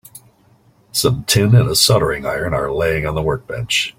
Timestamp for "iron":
2.25-2.55